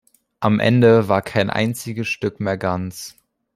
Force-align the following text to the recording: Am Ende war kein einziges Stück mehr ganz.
Am 0.39 0.59
Ende 0.59 1.09
war 1.09 1.21
kein 1.21 1.51
einziges 1.51 2.07
Stück 2.07 2.39
mehr 2.39 2.57
ganz. 2.57 3.15